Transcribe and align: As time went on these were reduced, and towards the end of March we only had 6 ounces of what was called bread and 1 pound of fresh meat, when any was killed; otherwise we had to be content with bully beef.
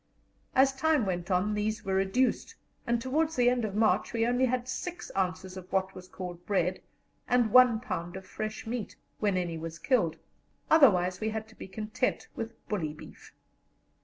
As 0.55 0.75
time 0.75 1.05
went 1.05 1.29
on 1.29 1.53
these 1.53 1.85
were 1.85 1.93
reduced, 1.93 2.55
and 2.87 2.99
towards 2.99 3.35
the 3.35 3.51
end 3.51 3.63
of 3.63 3.75
March 3.75 4.13
we 4.13 4.25
only 4.25 4.45
had 4.45 4.67
6 4.67 5.11
ounces 5.15 5.55
of 5.57 5.71
what 5.71 5.93
was 5.93 6.07
called 6.07 6.43
bread 6.47 6.81
and 7.27 7.51
1 7.53 7.79
pound 7.81 8.15
of 8.15 8.25
fresh 8.25 8.65
meat, 8.65 8.95
when 9.19 9.37
any 9.37 9.59
was 9.59 9.77
killed; 9.77 10.15
otherwise 10.71 11.21
we 11.21 11.29
had 11.29 11.47
to 11.49 11.55
be 11.55 11.67
content 11.67 12.29
with 12.35 12.67
bully 12.67 12.93
beef. 12.93 13.31